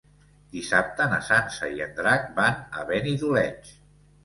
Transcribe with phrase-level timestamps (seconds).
[0.53, 3.73] Dissabte na Sança i en Drac van a Benidoleig.